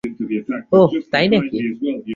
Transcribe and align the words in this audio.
ওহ, 0.73 0.89
তাই 1.11 1.25
নাকি? 1.31 1.57